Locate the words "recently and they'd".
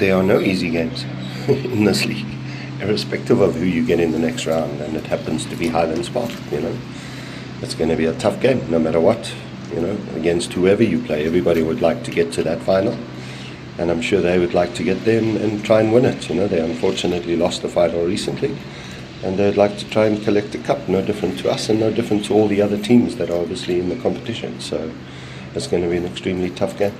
18.06-19.58